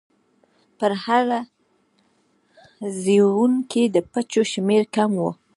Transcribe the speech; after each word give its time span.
په 0.77 0.87
هر 1.03 1.25
زېږون 3.01 3.53
کې 3.71 3.83
د 3.95 3.97
بچو 4.11 4.41
شمېر 4.51 4.83
کم 4.95 5.11
و. 5.21 5.25